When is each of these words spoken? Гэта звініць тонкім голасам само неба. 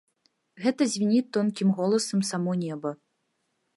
Гэта 0.63 0.87
звініць 0.93 1.29
тонкім 1.37 1.69
голасам 1.81 2.25
само 2.31 2.51
неба. 2.63 2.89